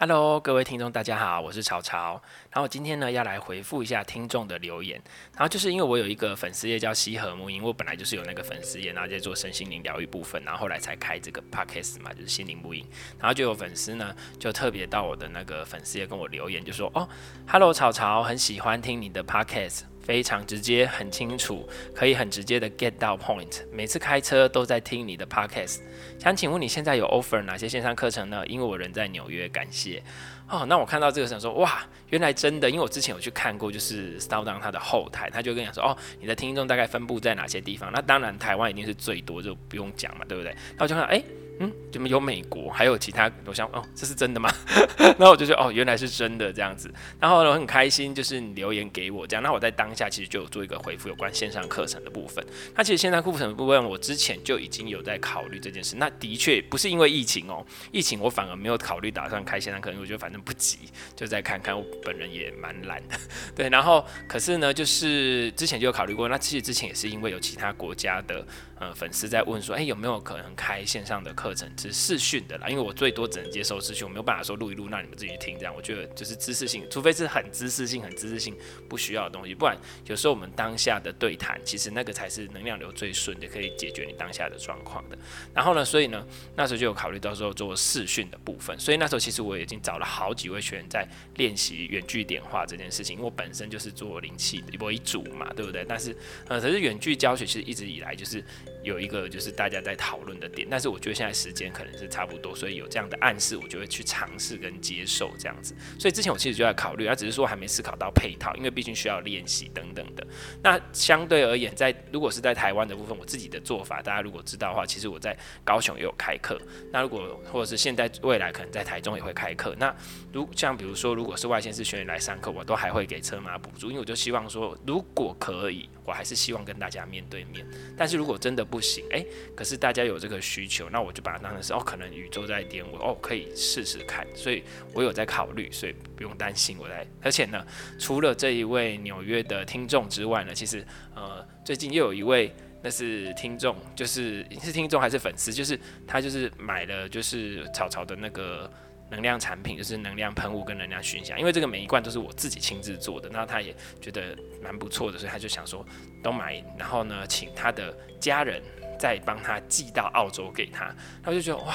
[0.00, 2.22] Hello，各位听众，大家好，我是潮潮。
[2.52, 5.02] 然后今天呢要来回复一下听众的留言。
[5.32, 12.86] 然后就是因为我有一个粉丝页叫西和沐音，我本来就是有那个粉丝页，然后在做身心灵疗愈部分，然后后来才开这个 Podcast 嘛，就是心灵沐音。
[13.18, 17.08] 然后就有粉丝呢就特别到我的那个粉丝页跟我留言，就说哦
[17.48, 19.80] ，Hello，潮潮，很喜欢听你的 Podcast。
[20.08, 23.60] 非常直接，很清楚，可以很直接的 get 到 point。
[23.70, 25.80] 每次开车都在听你的 podcast。
[26.18, 28.42] 想请问你现在有 offer 哪些线上课程呢？
[28.46, 30.02] 因为我人在纽约，感谢。
[30.48, 37.92] 哦，那我看到这个想说，哇，原来真的，因为我之前有去看过，就是 SoundOn 它的后台，他就跟你说，哦，你的听众大概分布在哪些地方？
[37.92, 40.56] 那当然台湾一定是最多，就不用讲嘛，对不对？
[40.78, 41.22] 那我就看，哎。
[41.60, 43.30] 嗯，怎么有美国，还有其他？
[43.44, 44.48] 我想，哦，这是真的吗？
[45.18, 46.92] 然后我就说，哦，原来是真的这样子。
[47.18, 49.42] 然后我很开心，就是你留言给我这样。
[49.42, 52.44] 那我在当下其实就有做一个回复，有关线上课程的部分。
[52.76, 55.96] 那其实线上课程的部分，我之前就已经有在考虑这件事。
[55.96, 60.78] 那的确不是因为疫情哦，疫情我反而没有考虑打算开线上课程，我觉得反正不急，
[61.16, 61.76] 就再看看。
[61.76, 63.18] 我本人也蛮懒的，
[63.56, 63.68] 对。
[63.68, 66.28] 然后可是呢，就是之前就有考虑过。
[66.28, 68.46] 那其实之前也是因为有其他国家的。
[68.80, 72.68] 呃，粉丝在问说，哎、有没有可能开线上的课课程，是视讯的啦？
[72.68, 75.56] 因为我最多只能接受视讯，我没有办法说录一录，让你们自己去听。
[75.58, 78.54] 这样，我觉得就是知识性，除非是很知识性、很知识性
[78.86, 85.16] 不需要的东西，不然有时候我们当下的对谈，其实那个才是能量流最顺的，可以解决你当下的状况的。
[85.54, 86.22] 然后呢，所以呢，
[86.54, 88.78] 那时候就有考虑到时候做视讯的部分。
[88.78, 95.82] 所以那时候其实我已经找了好几位学员在练习远距点化这件事情，因为我本身就是做灵气的为主嘛，对不对？
[95.88, 96.14] 但是
[96.48, 98.44] 呃，可是远距教学其实一直以来就是。
[98.82, 105.74] 有一个就是大家在讨论的点，但是我觉得现在时间可能是差不多，所以有这样的暗示，我就会去尝试跟接受这样子。
[105.98, 110.26] 所以之前我其实就在考虑，他只是说还没思考到配套，因为毕竟需要练习等等的。
[110.62, 116.60] 那相对而言，在如果是在台湾的部分，我自己的做法，大家如果知道的话，其实我在高雄也有开课。
[116.92, 119.74] 那如果或者是现在未来可能在台中也会开课。
[119.78, 119.94] 那
[120.32, 127.66] 如像比如说，如果是外县市学员来上课，我都还会给车马补助，因为我就希望说，如果可以，我还是希望跟大家面对面。
[127.96, 134.26] 但是如果真的不行，诶，可是大家有这个需求，那我就把它当成是哦，可能宇宙在点我，哦，可以试试看。
[134.34, 134.64] 所以
[134.94, 137.06] 我有在考虑，所以不用担心我在。
[137.22, 137.62] 而且呢，
[137.98, 140.82] 除了这一位纽约的听众之外呢，其实
[141.14, 142.50] 呃，最近又有一位
[142.82, 148.70] 那是听众，就是是听众还是粉丝，就是他就是买了就是草草的那个。
[149.10, 155.84] 能量产品就是能量喷雾跟能量熏香，因为这个每一罐都是我自己亲自做的，那他也觉得蛮不错的，所以他就想说
[156.22, 158.62] 都买，然后呢，请他的家人
[158.98, 161.74] 再帮他寄到澳洲给他，他就觉得哇。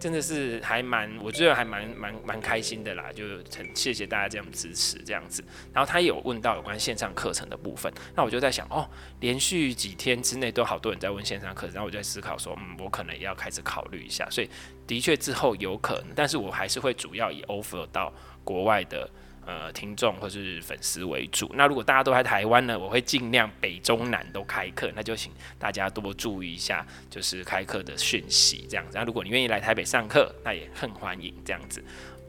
[0.00, 3.24] 真的是还蛮，我觉得还蛮蛮蛮开心的啦，就
[3.56, 5.42] 很谢谢大家这样支持这样子。
[5.72, 14.24] 然后他有问到有关线上课程的部分，那我就在想哦，连续几天之内都好多人在问线上课程，然后我就在思考说，嗯，我可能也要开始考虑一下。
[14.30, 14.48] 所以
[14.86, 18.12] 的确之后有可能，但是我还是会主要以 offer 到
[18.44, 19.10] 国外的。
[19.48, 21.50] 呃，听众或是粉丝为主。
[21.54, 24.92] 那如果大家都在台湾呢，我会尽量北中南都开课。
[24.94, 28.98] 那就请大家多注意一下，就是开课的讯息这样子。
[28.98, 31.82] 那如果你愿意来台北上课，那也很欢迎这样子。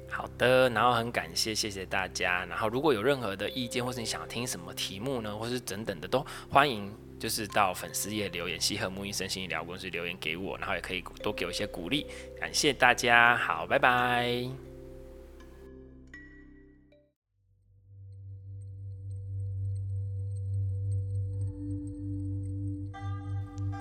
[0.10, 2.46] 好的，然后很感谢，谢谢大家。
[2.46, 12.06] 然后如果有任何的意见，或是你想听什么题目呢，或是等等的，都欢迎就是到粉丝页留言，西和沐音身心灵疗公司留言给我，然后也可以多给我一些鼓励。
[12.40, 14.69] 感谢大家，好，拜拜。